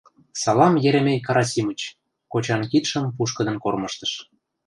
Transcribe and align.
—Салам, 0.41 0.73
Еремей 0.87 1.19
Карасимыч!— 1.27 1.81
кочан 2.31 2.61
кидшым 2.71 3.05
пушкыдын 3.15 3.57
кормыжтыш. 3.63 4.11